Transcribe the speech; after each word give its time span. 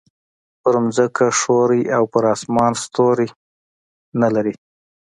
پر 0.61 0.75
ځمکه 0.95 1.25
ښوری 1.39 1.81
او 1.95 2.03
پر 2.13 2.23
اسمان 2.33 2.73
ستوری 2.83 3.29
نه 4.21 4.27
لري. 4.35 4.53